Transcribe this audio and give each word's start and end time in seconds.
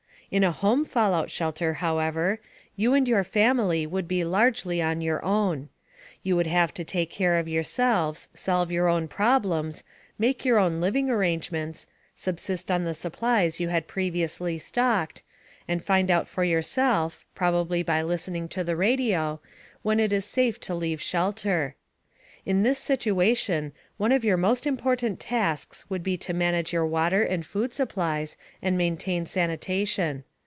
In 0.37 0.45
a 0.45 0.51
home 0.53 0.85
fallout 0.85 1.29
shelter, 1.29 1.73
however, 1.73 2.39
you 2.77 2.93
and 2.93 3.05
your 3.05 3.21
family 3.25 3.85
would 3.85 4.07
be 4.07 4.23
largely 4.23 4.81
on 4.81 5.01
your 5.01 5.21
own. 5.25 5.67
You 6.23 6.37
would 6.37 6.47
have 6.47 6.73
to 6.75 6.85
take 6.85 7.09
care 7.09 7.35
of 7.37 7.49
yourselves, 7.49 8.29
solve 8.33 8.71
your 8.71 8.87
own 8.87 9.09
problems, 9.09 9.83
make 10.17 10.45
your 10.45 10.57
own 10.57 10.79
living 10.79 11.09
arrangements, 11.09 11.85
subsist 12.15 12.71
on 12.71 12.85
the 12.85 12.93
supplies 12.93 13.59
you 13.59 13.67
had 13.67 13.89
previously 13.89 14.57
stocked, 14.57 15.21
and 15.67 15.83
find 15.83 16.09
out 16.09 16.29
for 16.29 16.45
yourself 16.45 17.25
(probably 17.35 17.83
by 17.83 18.01
listening 18.01 18.47
to 18.47 18.63
the 18.63 18.77
radio) 18.77 19.41
when 19.81 19.99
it 19.99 20.13
was 20.13 20.23
safe 20.23 20.61
to 20.61 20.73
leave 20.73 21.01
shelter. 21.01 21.75
In 22.43 22.63
this 22.63 22.79
situation, 22.79 23.71
one 23.97 24.11
of 24.11 24.23
your 24.23 24.35
most 24.35 24.65
important 24.65 25.19
tasks 25.19 25.85
would 25.91 26.01
be 26.01 26.17
to 26.17 26.33
manage 26.33 26.73
your 26.73 26.87
water 26.87 27.21
and 27.21 27.45
food 27.45 27.71
supplies, 27.71 28.35
and 28.63 28.75
maintain 28.75 29.27
sanitation. 29.27 30.23